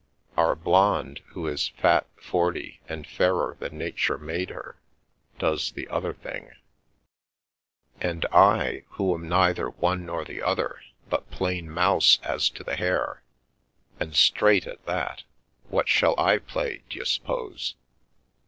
[0.35, 4.77] Our blonde, who is fat, forty, and fairer than nature made her,
[5.37, 6.53] does the other thing.""
[8.01, 13.21] And I, who'm neither one nor the other, but plain mouse as to the hair,
[13.99, 15.21] and straight at that,
[15.69, 17.75] what shall I play, d'you suppose?"